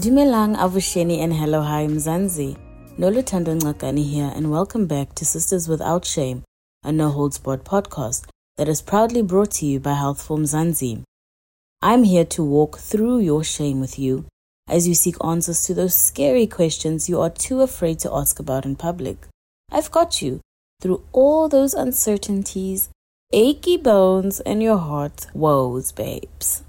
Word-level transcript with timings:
Dumelang 0.00 0.56
Avuxeni 0.56 1.18
and 1.18 1.34
hello 1.34 1.60
hi 1.60 1.86
Mzansi. 1.86 2.56
Noluthando 2.98 3.54
Ngakani 3.54 4.02
here 4.02 4.32
and 4.34 4.50
welcome 4.50 4.86
back 4.86 5.14
to 5.14 5.26
Sisters 5.26 5.68
Without 5.68 6.06
Shame, 6.06 6.42
a 6.82 6.90
no 6.90 7.10
holds 7.10 7.36
barred 7.36 7.64
podcast 7.64 8.24
that 8.56 8.66
is 8.66 8.80
proudly 8.80 9.20
brought 9.20 9.50
to 9.50 9.66
you 9.66 9.78
by 9.78 9.92
Health 9.92 10.22
for 10.22 10.38
Mzansi. 10.38 11.02
I'm 11.82 12.04
here 12.04 12.24
to 12.24 12.42
walk 12.42 12.78
through 12.78 13.18
your 13.18 13.44
shame 13.44 13.78
with 13.78 13.98
you 13.98 14.24
as 14.66 14.88
you 14.88 14.94
seek 14.94 15.22
answers 15.22 15.66
to 15.66 15.74
those 15.74 15.94
scary 15.94 16.46
questions 16.46 17.10
you 17.10 17.20
are 17.20 17.28
too 17.28 17.60
afraid 17.60 17.98
to 17.98 18.10
ask 18.10 18.40
about 18.40 18.64
in 18.64 18.76
public. 18.76 19.26
I've 19.70 19.90
got 19.90 20.22
you 20.22 20.40
through 20.80 21.02
all 21.12 21.50
those 21.50 21.74
uncertainties, 21.74 22.88
achy 23.34 23.76
bones, 23.76 24.40
and 24.40 24.62
your 24.62 24.78
heart 24.78 25.26
woes, 25.34 25.92
babes. 25.92 26.62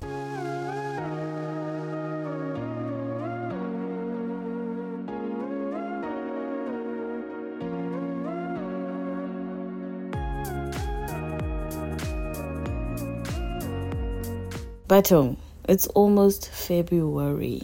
Bathong, 14.91 15.29
um, 15.29 15.37
it's 15.69 15.87
almost 15.87 16.49
February. 16.49 17.61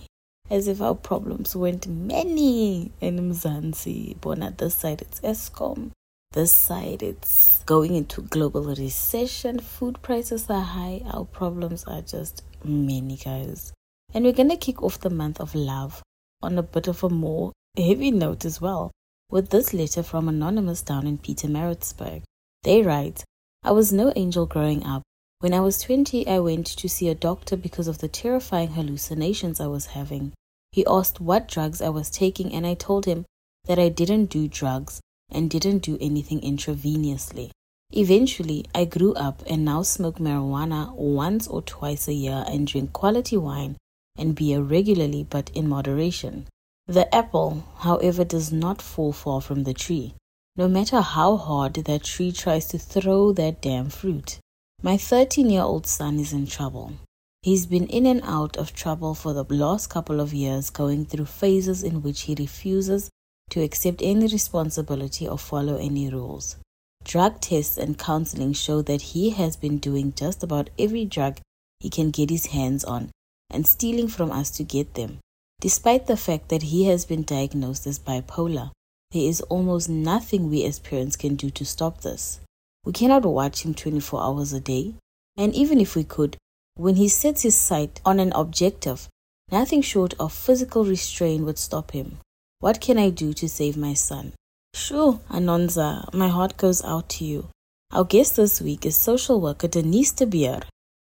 As 0.49 0.69
if 0.69 0.81
our 0.81 0.95
problems 0.95 1.57
weren't 1.57 1.85
many 1.85 2.93
in 3.01 3.19
Mzansi. 3.19 4.15
But 4.21 4.41
at 4.41 4.59
this 4.59 4.75
side 4.75 5.01
it's 5.01 5.19
Eskom. 5.19 5.91
This 6.31 6.53
side 6.53 7.03
it's 7.03 7.63
going 7.65 7.95
into 7.95 8.21
global 8.21 8.73
recession. 8.73 9.59
Food 9.59 10.01
prices 10.01 10.49
are 10.49 10.61
high. 10.61 11.01
Our 11.11 11.25
problems 11.25 11.83
are 11.83 12.01
just 12.01 12.43
many, 12.63 13.17
guys. 13.17 13.73
And 14.13 14.23
we're 14.23 14.31
gonna 14.31 14.55
kick 14.55 14.81
off 14.81 15.01
the 15.01 15.09
month 15.09 15.41
of 15.41 15.53
love 15.53 16.01
on 16.41 16.57
a 16.57 16.63
bit 16.63 16.87
of 16.87 17.03
a 17.03 17.09
more 17.09 17.51
heavy 17.75 18.11
note 18.11 18.45
as 18.45 18.61
well. 18.61 18.91
With 19.29 19.49
this 19.49 19.73
letter 19.73 20.01
from 20.01 20.29
Anonymous 20.29 20.81
down 20.81 21.05
in 21.05 21.17
Pietermaritzburg. 21.17 22.23
They 22.63 22.83
write, 22.83 23.25
I 23.63 23.71
was 23.71 23.91
no 23.91 24.13
angel 24.15 24.45
growing 24.45 24.85
up 24.85 25.03
when 25.39 25.53
I 25.53 25.59
was 25.59 25.79
20, 25.81 26.27
I 26.27 26.39
went 26.39 26.65
to 26.65 26.89
see 26.89 27.09
a 27.09 27.15
doctor 27.15 27.55
because 27.55 27.87
of 27.87 27.99
the 27.99 28.07
terrifying 28.07 28.69
hallucinations 28.69 29.59
I 29.59 29.67
was 29.67 29.87
having. 29.87 30.33
He 30.71 30.85
asked 30.87 31.21
what 31.21 31.47
drugs 31.47 31.79
I 31.79 31.89
was 31.89 32.09
taking, 32.09 32.53
and 32.53 32.65
I 32.65 32.73
told 32.73 33.05
him 33.05 33.25
that 33.65 33.77
I 33.77 33.89
didn't 33.89 34.25
do 34.25 34.47
drugs 34.47 34.99
and 35.29 35.49
didn't 35.49 35.79
do 35.79 35.97
anything 36.01 36.41
intravenously. 36.41 37.51
Eventually, 37.91 38.65
I 38.73 38.85
grew 38.85 39.13
up 39.13 39.43
and 39.47 39.63
now 39.63 39.83
smoke 39.83 40.17
marijuana 40.17 40.93
once 40.95 41.47
or 41.47 41.61
twice 41.61 42.07
a 42.07 42.13
year 42.13 42.43
and 42.47 42.65
drink 42.65 42.91
quality 42.91 43.37
wine 43.37 43.77
and 44.17 44.35
beer 44.35 44.61
regularly 44.61 45.23
but 45.23 45.51
in 45.51 45.69
moderation. 45.69 46.47
The 46.87 47.13
apple, 47.13 47.63
however, 47.77 48.23
does 48.23 48.51
not 48.51 48.81
fall 48.81 49.13
far 49.13 49.41
from 49.41 49.63
the 49.63 49.73
tree, 49.73 50.15
no 50.55 50.67
matter 50.67 51.01
how 51.01 51.37
hard 51.37 51.75
that 51.75 52.03
tree 52.03 52.31
tries 52.31 52.65
to 52.69 52.79
throw 52.79 53.33
that 53.33 53.61
damn 53.61 53.89
fruit. 53.89 54.39
My 54.83 54.95
13 54.95 55.49
year 55.49 55.63
old 55.63 55.87
son 55.87 56.19
is 56.19 56.33
in 56.33 56.45
trouble. 56.45 56.93
He's 57.41 57.65
been 57.65 57.87
in 57.87 58.05
and 58.05 58.21
out 58.23 58.57
of 58.57 58.73
trouble 58.73 59.15
for 59.15 59.33
the 59.33 59.43
last 59.43 59.89
couple 59.89 60.19
of 60.19 60.35
years, 60.35 60.69
going 60.69 61.05
through 61.05 61.25
phases 61.25 61.81
in 61.81 62.03
which 62.03 62.21
he 62.21 62.35
refuses 62.35 63.09
to 63.49 63.63
accept 63.63 64.01
any 64.03 64.27
responsibility 64.27 65.27
or 65.27 65.39
follow 65.39 65.77
any 65.77 66.09
rules. 66.09 66.57
Drug 67.03 67.41
tests 67.41 67.77
and 67.77 67.97
counseling 67.97 68.53
show 68.53 68.83
that 68.83 69.01
he 69.01 69.31
has 69.31 69.55
been 69.55 69.79
doing 69.79 70.13
just 70.15 70.43
about 70.43 70.69
every 70.77 71.05
drug 71.05 71.39
he 71.79 71.89
can 71.89 72.11
get 72.11 72.29
his 72.29 72.47
hands 72.47 72.83
on 72.83 73.09
and 73.49 73.65
stealing 73.65 74.07
from 74.07 74.31
us 74.31 74.51
to 74.51 74.63
get 74.63 74.93
them. 74.93 75.17
Despite 75.59 76.05
the 76.05 76.17
fact 76.17 76.49
that 76.49 76.63
he 76.63 76.83
has 76.85 77.03
been 77.03 77.23
diagnosed 77.23 77.87
as 77.87 77.97
bipolar, 77.97 78.71
there 79.11 79.27
is 79.27 79.41
almost 79.41 79.89
nothing 79.89 80.49
we 80.49 80.63
as 80.65 80.77
parents 80.77 81.15
can 81.15 81.35
do 81.35 81.49
to 81.49 81.65
stop 81.65 82.01
this. 82.01 82.41
We 82.85 82.93
cannot 82.93 83.25
watch 83.25 83.63
him 83.63 83.73
24 83.73 84.21
hours 84.21 84.53
a 84.53 84.59
day. 84.59 84.95
And 85.35 85.53
even 85.53 85.79
if 85.79 85.95
we 85.95 86.03
could, 86.03 86.37
when 86.75 86.95
he 86.95 87.07
sets 87.07 87.41
his 87.41 87.55
sight 87.55 88.01
on 88.05 88.19
an 88.19 88.31
objective, 88.33 89.07
nothing 89.51 89.81
short 89.81 90.13
of 90.19 90.33
physical 90.33 90.85
restraint 90.85 91.43
would 91.43 91.57
stop 91.57 91.91
him. 91.91 92.17
What 92.59 92.81
can 92.81 92.97
I 92.97 93.09
do 93.09 93.33
to 93.33 93.47
save 93.47 93.77
my 93.77 93.93
son? 93.93 94.33
Sure, 94.73 95.19
Anonza, 95.29 96.11
my 96.13 96.27
heart 96.27 96.57
goes 96.57 96.83
out 96.83 97.09
to 97.09 97.25
you. 97.25 97.49
Our 97.91 98.03
guest 98.03 98.35
this 98.35 98.61
week 98.61 98.85
is 98.85 98.95
social 98.95 99.39
worker 99.39 99.67
Denise 99.67 100.11
de 100.11 100.25
Beer. 100.25 100.61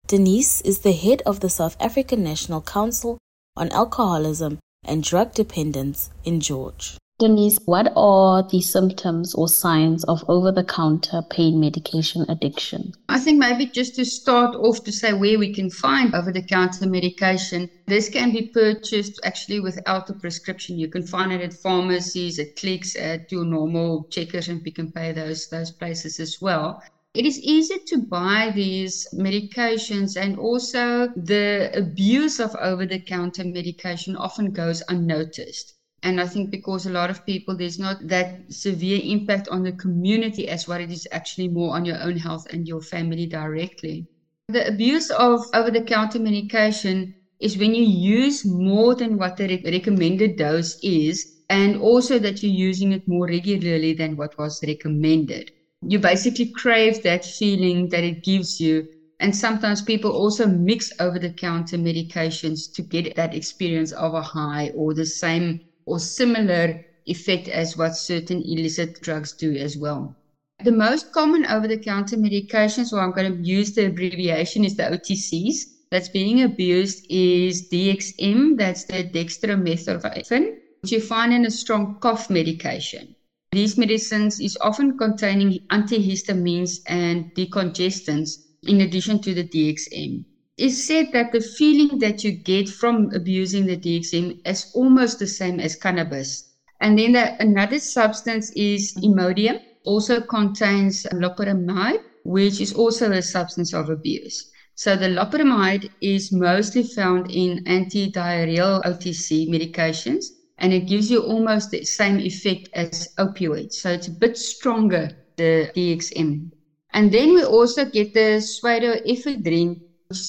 Denise 0.08 0.62
is 0.62 0.80
the 0.80 0.92
head 0.92 1.22
of 1.26 1.40
the 1.40 1.50
South 1.50 1.78
African 1.80 2.24
National 2.24 2.62
Council 2.62 3.18
on 3.56 3.72
Alcoholism 3.72 4.60
and 4.84 5.04
Drug 5.04 5.34
Dependence 5.34 6.10
in 6.24 6.40
George. 6.40 6.98
Denise, 7.24 7.58
what 7.64 7.94
are 7.96 8.46
the 8.50 8.60
symptoms 8.60 9.34
or 9.34 9.48
signs 9.48 10.04
of 10.04 10.26
over 10.28 10.52
the 10.52 10.66
counter 10.66 11.22
pain 11.30 11.58
medication 11.58 12.26
addiction? 12.28 12.92
I 13.08 13.18
think 13.18 13.40
maybe 13.40 13.66
just 13.66 13.96
to 13.96 14.04
start 14.04 14.58
off 14.58 14.84
to 14.84 14.92
say 14.92 15.14
where 15.14 15.40
we 15.40 15.54
can 15.54 15.70
find 15.70 16.14
over 16.14 16.34
the 16.34 16.44
counter 16.44 16.86
medication. 16.86 17.70
This 17.86 18.10
can 18.10 18.34
be 18.34 18.48
purchased 18.48 19.22
actually 19.24 19.62
without 19.62 20.10
a 20.10 20.14
prescription. 20.14 20.78
You 20.78 20.90
can 20.90 21.08
find 21.08 21.32
it 21.32 21.40
at 21.40 21.54
pharmacies, 21.54 22.40
at 22.40 22.58
Clicks, 22.58 22.98
at 22.98 23.32
your 23.32 23.46
normal 23.46 24.04
checkers 24.10 24.50
and 24.50 24.62
Pick 24.62 24.80
n 24.80 24.92
Pay, 24.92 25.14
those, 25.14 25.48
those 25.48 25.72
places 25.72 26.20
as 26.20 26.42
well. 26.42 26.84
It 27.14 27.26
is 27.26 27.40
easy 27.40 27.80
to 27.88 28.00
buy 28.00 28.52
these 28.54 29.08
medications, 29.14 30.22
and 30.22 30.38
also 30.38 31.08
the 31.16 31.72
abuse 31.74 32.42
of 32.42 32.54
over 32.60 32.86
the 32.86 33.00
counter 33.00 33.46
medication 33.46 34.18
often 34.18 34.52
goes 34.52 34.84
unnoticed. 34.90 35.76
And 36.04 36.22
I 36.22 36.28
think 36.28 36.52
because 36.52 36.86
a 36.86 36.92
lot 36.92 37.10
of 37.10 37.26
people, 37.26 37.56
there's 37.58 37.80
not 37.80 37.98
that 38.08 38.36
severe 38.50 39.00
impact 39.04 39.48
on 39.48 39.64
the 39.64 39.72
community 39.72 40.48
as 40.48 40.68
what 40.68 40.82
it 40.82 40.92
is 40.92 41.08
actually 41.12 41.48
more 41.48 41.74
on 41.76 41.86
your 41.86 42.00
own 42.02 42.18
health 42.18 42.46
and 42.52 42.68
your 42.68 42.82
family 42.82 43.26
directly. 43.26 44.06
The 44.50 44.68
abuse 44.68 45.10
of 45.10 45.40
over 45.54 45.72
the 45.72 45.82
counter 45.82 46.20
medication 46.20 47.14
is 47.40 47.58
when 47.58 47.74
you 47.74 47.84
use 47.84 48.46
more 48.46 48.94
than 48.96 49.18
what 49.18 49.38
the 49.38 49.60
recommended 49.64 50.36
dose 50.36 50.76
is, 50.84 51.26
and 51.50 51.78
also 51.78 52.20
that 52.20 52.44
you're 52.44 52.52
using 52.52 52.92
it 52.92 53.02
more 53.08 53.26
regularly 53.26 53.94
than 53.94 54.16
what 54.16 54.32
was 54.38 54.60
recommended. 54.68 55.50
You 55.82 56.00
basically 56.00 56.52
crave 56.56 57.02
that 57.04 57.26
feeling 57.26 57.88
that 57.90 58.04
it 58.04 58.24
gives 58.24 58.60
you. 58.60 58.88
And 59.20 59.36
sometimes 59.36 59.82
people 59.82 60.12
also 60.12 60.48
mix 60.48 60.90
over 61.00 61.18
the 61.20 61.34
counter 61.34 61.78
medications 61.78 62.70
to 62.74 62.82
get 62.84 63.16
that 63.16 63.34
experience 63.34 63.92
of 63.94 64.14
a 64.14 64.22
high 64.22 64.70
or 64.76 64.94
the 64.94 65.06
same 65.06 65.60
or 65.86 66.00
similar 66.00 66.86
effect 67.06 67.48
as 67.48 67.78
what 67.78 67.96
certain 67.96 68.42
illicit 68.46 69.00
drugs 69.02 69.34
do 69.34 69.54
as 69.56 69.78
well. 69.78 70.16
The 70.64 70.72
most 70.72 71.12
common 71.12 71.46
over 71.46 71.68
the 71.68 71.78
counter 71.78 72.16
medications, 72.16 72.94
or 72.94 73.00
I'm 73.00 73.12
going 73.12 73.34
to 73.34 73.48
use 73.48 73.74
the 73.74 73.88
abbreviation, 73.88 74.64
is 74.64 74.76
the 74.76 74.84
OTCs. 74.84 75.56
That's 75.92 76.10
being 76.10 76.42
abused 76.42 77.06
is 77.10 77.68
DXM, 77.68 78.58
that's 78.58 78.86
the 78.86 79.04
dextromethorphan, 79.04 80.52
which 80.82 80.92
you 80.92 81.02
find 81.02 81.34
in 81.34 81.46
a 81.46 81.52
strong 81.52 81.98
cough 82.02 82.30
medication. 82.30 83.16
These 83.52 83.78
medicines 83.78 84.40
is 84.40 84.58
often 84.62 84.98
containing 84.98 85.60
antihistamines 85.72 86.80
and 86.88 87.26
decongestants 87.36 88.40
in 88.64 88.82
addition 88.82 89.20
to 89.22 89.34
the 89.34 89.44
DXM 89.44 90.26
it's 90.64 90.88
said 90.88 91.12
that 91.12 91.34
the 91.34 91.42
feeling 91.42 92.00
that 92.00 92.24
you 92.24 92.32
get 92.32 92.70
from 92.70 93.12
abusing 93.14 93.66
the 93.66 93.76
DXM 93.76 94.40
is 94.48 94.72
almost 94.74 95.20
the 95.20 95.28
same 95.28 95.60
as 95.60 95.76
cannabis. 95.76 96.54
And 96.80 96.98
then 96.98 97.12
the, 97.12 97.36
another 97.42 97.80
substance 97.80 98.50
is 98.56 98.96
Imodium, 99.04 99.60
also 99.84 100.22
contains 100.22 101.06
loperamide, 101.12 102.00
which 102.24 102.62
is 102.62 102.72
also 102.72 103.12
a 103.12 103.22
substance 103.22 103.74
of 103.74 103.90
abuse. 103.90 104.52
So 104.76 104.96
the 104.96 105.10
loperamide 105.10 105.92
is 106.00 106.32
mostly 106.32 106.84
found 106.84 107.30
in 107.30 107.68
anti-diarrheal 107.68 108.86
OTC 108.86 109.50
medications, 109.50 110.28
and 110.60 110.72
it 110.72 110.88
gives 110.88 111.12
you 111.12 111.24
almost 111.24 111.72
the 111.72 111.84
same 111.84 112.20
effect 112.20 112.70
as 112.72 113.10
opioids. 113.20 113.74
So 113.74 113.92
it's 113.92 114.08
a 114.08 114.12
bit 114.12 114.38
stronger, 114.38 115.10
the 115.36 115.72
DXM. 115.76 116.52
And 116.94 117.12
then 117.12 117.34
we 117.34 117.44
also 117.44 117.84
get 117.84 118.14
the 118.14 118.40
pseudoephedrine, 118.40 119.82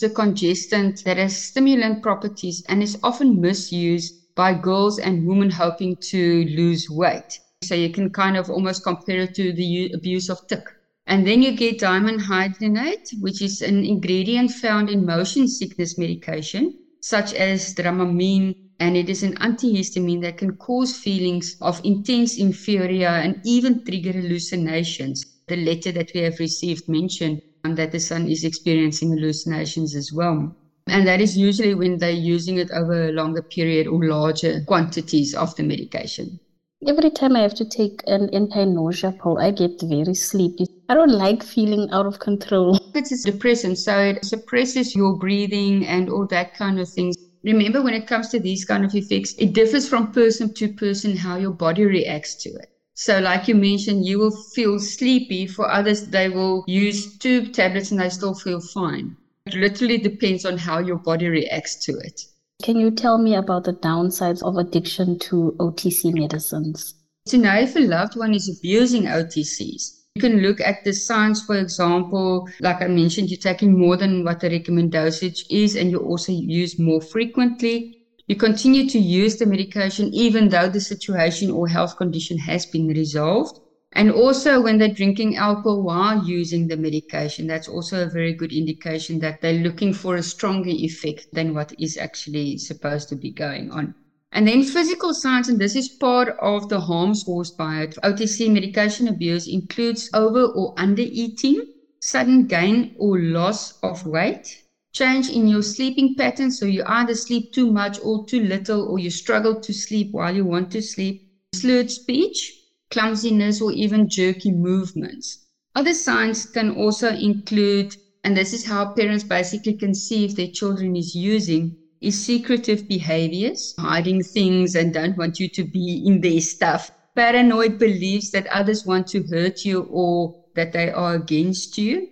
a 0.03 0.09
congestant 0.11 1.01
that 1.05 1.17
has 1.17 1.37
stimulant 1.37 2.03
properties 2.03 2.63
and 2.69 2.83
is 2.83 2.99
often 3.03 3.41
misused 3.41 4.15
by 4.35 4.53
girls 4.55 4.99
and 4.99 5.27
women 5.27 5.51
hoping 5.51 5.97
to 6.11 6.45
lose 6.45 6.87
weight. 6.91 7.41
So 7.63 7.75
you 7.75 7.91
can 7.91 8.11
kind 8.11 8.37
of 8.37 8.51
almost 8.51 8.83
compare 8.83 9.21
it 9.21 9.35
to 9.35 9.53
the 9.53 9.91
abuse 9.95 10.29
of 10.29 10.39
tik. 10.49 10.65
And 11.07 11.27
then 11.27 11.43
you 11.43 11.53
get 11.53 11.81
dimenhydrinate, 11.81 13.21
which 13.21 13.43
is 13.43 13.61
an 13.61 13.85
ingredient 13.85 14.51
found 14.51 14.91
in 14.91 15.05
motion 15.05 15.49
sickness 15.49 15.99
medication, 15.99 16.75
such 17.01 17.35
as 17.35 17.75
dramamine, 17.75 18.55
and 18.79 18.97
it 18.97 19.09
is 19.09 19.23
an 19.23 19.35
antihistamine 19.37 20.23
that 20.23 20.39
can 20.39 20.57
cause 20.57 20.97
feelings 20.97 21.55
of 21.61 21.81
intense 21.85 22.37
euphoria 22.37 23.11
and 23.11 23.37
even 23.45 23.85
trigger 23.85 24.13
hallucinations. 24.13 25.23
The 25.47 25.57
letter 25.57 25.93
that 25.93 26.11
we 26.15 26.21
have 26.21 26.39
received 26.39 26.83
mentioned 26.89 27.41
that 27.72 27.93
the 27.93 27.99
son 27.99 28.28
is 28.28 28.44
experiencing 28.44 29.11
hallucinations 29.11 29.94
as 29.94 30.12
well. 30.12 30.55
And 30.87 31.06
that 31.06 31.22
is 31.22 31.37
usually 31.37 31.75
when 31.75 31.96
they're 31.96 32.11
using 32.11 32.58
it 32.58 32.70
over 32.70 33.08
a 33.08 33.12
longer 33.12 33.43
period 33.43 33.87
or 33.87 34.05
larger 34.05 34.61
quantities 34.66 35.34
of 35.34 35.56
the 35.56 35.62
medication. 35.62 36.38
Every 36.87 37.11
time 37.11 37.34
I 37.37 37.40
have 37.40 37.55
to 37.55 37.64
take 37.64 38.02
an 38.06 38.28
anti-nausea 38.34 39.12
pill, 39.12 39.38
I 39.38 39.50
get 39.50 39.81
very 39.82 40.14
sleepy. 40.14 40.66
I 40.90 40.94
don't 40.94 41.12
like 41.12 41.43
feeling 41.43 41.88
out 41.90 42.05
of 42.05 42.19
control. 42.19 42.78
It's 42.94 43.26
a 43.26 43.32
depressant, 43.32 43.78
so 43.78 43.99
it 43.99 44.25
suppresses 44.25 44.94
your 44.94 45.16
breathing 45.16 45.87
and 45.87 46.11
all 46.11 46.26
that 46.26 46.55
kind 46.55 46.78
of 46.78 46.88
things. 46.90 47.16
Remember, 47.43 47.82
when 47.82 47.94
it 47.94 48.06
comes 48.06 48.28
to 48.28 48.38
these 48.38 48.66
kind 48.66 48.84
of 48.84 48.94
effects, 48.94 49.34
it 49.38 49.55
differs 49.55 49.88
from 49.88 50.12
person 50.12 50.52
to 50.55 50.75
person 50.75 51.16
how 51.16 51.38
your 51.38 51.52
body 51.52 51.84
reacts 51.87 52.34
to 52.43 52.50
it. 52.50 52.74
So, 52.94 53.19
like 53.19 53.49
you 53.49 53.56
mentioned, 53.56 54.06
you 54.06 54.20
will 54.20 54.31
feel 54.55 54.79
sleepy. 54.79 55.46
For 55.46 55.69
others, 55.69 56.06
they 56.06 56.29
will 56.29 56.64
use 56.69 57.19
two 57.19 57.49
tablets 57.49 57.91
and 57.91 58.00
they 58.00 58.08
still 58.08 58.35
feel 58.35 58.61
fine. 58.61 59.17
It 59.46 59.55
literally 59.55 59.99
depends 59.99 60.44
on 60.44 60.58
how 60.58 60.79
your 60.79 60.99
body 60.99 61.29
reacts 61.29 61.85
to 61.87 61.93
it. 61.99 62.23
Can 62.62 62.76
you 62.76 62.93
tell 62.93 63.19
me 63.19 63.35
about 63.35 63.64
the 63.64 63.73
downsides 63.73 64.43
of 64.43 64.56
addiction 64.56 65.19
to 65.19 65.56
OTC 65.58 66.14
medicines? 66.14 66.94
To 67.26 67.38
know 67.38 67.55
if 67.55 67.75
a 67.75 67.81
loved 67.81 68.17
one 68.17 68.32
is 68.32 68.49
abusing 68.49 69.05
OTCs, 69.05 70.05
you 70.14 70.23
can 70.23 70.43
look 70.43 70.61
at 70.61 70.85
the 70.85 70.93
signs, 70.93 71.43
for 71.43 71.56
example, 71.56 72.49
like 72.61 72.81
I 72.81 72.87
mentioned, 72.87 73.31
you're 73.31 73.40
taking 73.40 73.76
more 73.76 73.97
than 73.97 74.25
what 74.25 74.38
the 74.38 74.49
recommended 74.49 74.93
dosage 74.93 75.44
is, 75.50 75.75
and 75.75 75.90
you 75.90 75.99
also 75.99 76.31
use 76.31 76.79
more 76.79 77.00
frequently. 77.00 78.04
You 78.26 78.37
continue 78.37 78.87
to 78.91 78.99
use 78.99 79.37
the 79.37 79.47
medication 79.47 80.12
even 80.12 80.49
though 80.49 80.69
the 80.69 80.81
situation 80.81 81.50
or 81.50 81.69
health 81.69 81.97
condition 81.97 82.37
has 82.38 82.67
been 82.67 82.87
resolved. 82.88 83.59
And 83.93 84.11
also, 84.11 84.61
when 84.61 84.76
they're 84.79 84.93
drinking 84.93 85.37
alcohol 85.37 85.82
while 85.82 86.23
using 86.26 86.67
the 86.67 86.76
medication, 86.76 87.47
that's 87.47 87.69
also 87.69 88.05
a 88.05 88.11
very 88.11 88.35
good 88.35 88.53
indication 88.53 89.21
that 89.21 89.41
they're 89.41 89.62
looking 89.62 89.93
for 89.93 90.17
a 90.17 90.23
stronger 90.23 90.71
effect 90.71 91.26
than 91.32 91.55
what 91.55 91.73
is 91.79 91.97
actually 91.97 92.59
supposed 92.59 93.09
to 93.11 93.17
be 93.17 93.31
going 93.32 93.71
on. 93.71 93.94
And 94.32 94.49
then 94.49 94.65
physical 94.65 95.15
signs, 95.15 95.49
and 95.49 95.61
this 95.61 95.76
is 95.76 95.88
part 96.00 96.35
of 96.43 96.69
the 96.69 96.81
harms 96.81 97.23
caused 97.25 97.56
by 97.56 97.82
it. 97.82 97.94
OTC 98.03 98.49
medication 98.50 99.06
abuse 99.06 99.47
includes 99.47 100.11
over 100.12 100.44
or 100.44 100.75
under 100.76 101.03
eating, 101.03 101.62
sudden 102.00 102.47
gain 102.47 102.94
or 102.99 103.19
loss 103.21 103.73
of 103.82 104.05
weight, 104.05 104.47
change 104.94 105.29
in 105.29 105.46
your 105.46 105.62
sleeping 105.62 106.14
pattern. 106.14 106.50
So 106.50 106.64
you 106.67 106.82
either 106.87 107.14
sleep 107.14 107.50
too 107.52 107.70
much 107.70 107.99
or 108.02 108.25
too 108.26 108.41
little, 108.41 108.88
or 108.88 108.99
you 108.99 109.11
struggle 109.11 109.61
to 109.61 109.73
sleep 109.75 110.08
while 110.12 110.35
you 110.35 110.44
want 110.46 110.70
to 110.73 110.81
sleep, 110.82 111.20
slurred 111.55 111.91
speech, 111.91 112.62
clumsiness, 112.91 113.61
or 113.61 113.73
even 113.73 114.08
jerky 114.08 114.52
movements. 114.52 115.41
Other 115.75 115.94
signs 115.94 116.46
can 116.46 116.70
also 116.70 117.11
include, 117.11 117.93
and 118.23 118.37
this 118.37 118.52
is 118.52 118.64
how 118.64 118.93
parents 118.94 119.25
basically 119.25 119.75
can 119.75 119.94
see 119.94 120.25
if 120.25 120.37
their 120.37 120.49
children 120.49 120.97
is 120.97 121.14
using, 121.14 121.75
is 122.00 122.25
secretive 122.25 122.87
behaviors, 122.87 123.75
hiding 123.79 124.23
things 124.23 124.75
and 124.75 124.93
don't 124.93 125.17
want 125.17 125.38
you 125.40 125.49
to 125.55 125.67
be 125.67 126.02
in 126.06 126.20
their 126.20 126.40
stuff. 126.40 126.88
Paranoid 127.17 127.79
beliefs 127.79 128.31
that 128.31 128.47
others 128.49 128.85
want 128.85 129.06
to 129.08 129.23
hurt 129.31 129.64
you 129.64 129.87
or 129.90 130.32
that 130.55 130.73
they 130.73 130.90
are 130.90 131.14
against 131.14 131.79
you. 131.79 132.08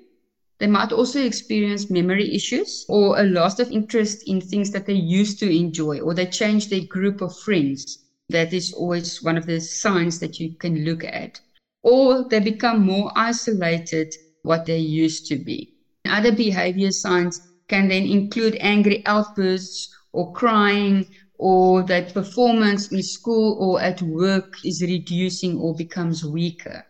They 0.62 0.68
might 0.68 0.92
also 0.92 1.20
experience 1.20 1.90
memory 1.90 2.32
issues 2.32 2.84
or 2.88 3.18
a 3.18 3.24
loss 3.24 3.58
of 3.58 3.72
interest 3.72 4.22
in 4.28 4.40
things 4.40 4.70
that 4.70 4.86
they 4.86 4.94
used 4.94 5.40
to 5.40 5.50
enjoy, 5.50 5.98
or 5.98 6.14
they 6.14 6.26
change 6.26 6.68
their 6.68 6.84
group 6.88 7.20
of 7.20 7.36
friends 7.44 7.98
that 8.28 8.52
is 8.52 8.72
always 8.72 9.20
one 9.20 9.36
of 9.36 9.46
the 9.46 9.60
signs 9.60 10.20
that 10.20 10.38
you 10.38 10.54
can 10.60 10.84
look 10.84 11.02
at. 11.02 11.40
Or 11.82 12.28
they 12.28 12.38
become 12.38 12.86
more 12.86 13.10
isolated 13.16 14.14
what 14.42 14.66
they 14.66 14.78
used 14.78 15.26
to 15.26 15.36
be. 15.36 15.68
Other 16.06 16.30
behavior 16.30 16.92
signs 16.92 17.40
can 17.68 17.88
then 17.88 18.04
include 18.04 18.56
angry 18.60 19.02
outbursts 19.04 19.88
or 20.12 20.32
crying 20.32 21.06
or 21.40 21.82
that 21.86 22.14
performance 22.14 22.86
in 22.92 23.02
school 23.02 23.56
or 23.58 23.80
at 23.82 24.00
work 24.00 24.52
is 24.62 24.80
reducing 24.80 25.58
or 25.58 25.74
becomes 25.74 26.24
weaker. 26.24 26.84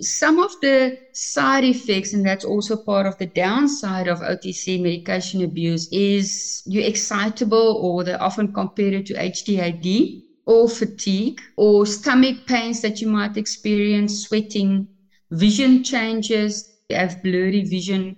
Some 0.00 0.38
of 0.40 0.52
the 0.60 0.96
side 1.12 1.64
effects, 1.64 2.12
and 2.12 2.24
that's 2.26 2.44
also 2.44 2.76
part 2.76 3.06
of 3.06 3.16
the 3.18 3.26
downside 3.26 4.06
of 4.08 4.22
OTC 4.22 4.78
medication 4.78 5.42
abuse, 5.42 5.88
is 5.92 6.62
you're 6.66 6.84
excitable 6.86 7.78
or 7.82 8.04
they're 8.04 8.22
often 8.22 8.52
compared 8.52 9.06
to 9.06 9.14
HDAD 9.14 10.22
or 10.46 10.68
fatigue 10.68 11.40
or 11.56 11.86
stomach 11.86 12.46
pains 12.46 12.82
that 12.82 13.00
you 13.00 13.08
might 13.08 13.36
experience, 13.36 14.22
sweating, 14.26 14.88
vision 15.30 15.82
changes, 15.82 16.68
you 16.88 16.96
have 16.96 17.22
blurry 17.22 17.62
vision, 17.64 18.14